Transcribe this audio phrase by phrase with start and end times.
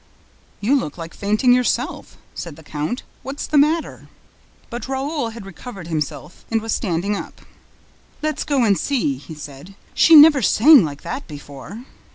[0.61, 3.03] "You look like fainting yourself," said the count.
[3.21, 4.09] "What's the matter?"
[4.71, 7.41] But Raoul had recovered himself and was standing up.
[8.23, 11.85] "Let's go and see," he said, "she never sang like that before."